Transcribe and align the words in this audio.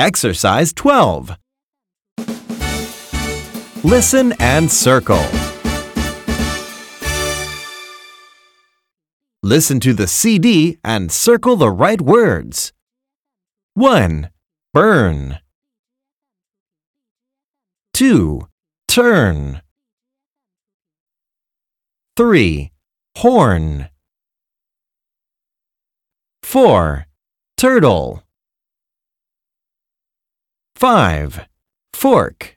Exercise 0.00 0.72
12. 0.72 1.36
Listen 3.84 4.32
and 4.40 4.70
circle. 4.70 5.22
Listen 9.42 9.78
to 9.80 9.92
the 9.92 10.06
CD 10.06 10.78
and 10.82 11.12
circle 11.12 11.56
the 11.56 11.68
right 11.68 12.00
words. 12.00 12.72
1. 13.74 14.30
Burn. 14.72 15.38
2. 17.92 18.48
Turn. 18.88 19.60
3. 22.16 22.72
Horn. 23.18 23.90
4. 26.42 27.06
Turtle. 27.58 28.22
5. 30.80 31.46
Fork. 31.92 32.56